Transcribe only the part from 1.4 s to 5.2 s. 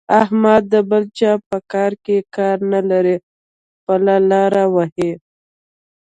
په کار کې کار نه لري؛ خپله لاره وهي.